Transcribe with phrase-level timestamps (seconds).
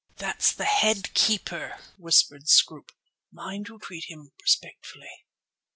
[0.17, 2.91] "That's the head keeper," whispered Scroope;
[3.31, 5.27] "mind you treat him respectfully."